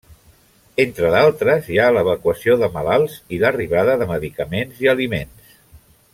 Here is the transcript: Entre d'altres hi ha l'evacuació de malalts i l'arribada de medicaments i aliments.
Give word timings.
Entre 0.83 1.11
d'altres 1.15 1.69
hi 1.73 1.77
ha 1.83 1.91
l'evacuació 1.97 2.57
de 2.63 2.69
malalts 2.79 3.19
i 3.37 3.39
l'arribada 3.45 3.99
de 4.03 4.09
medicaments 4.15 4.81
i 4.87 4.91
aliments. 4.97 5.55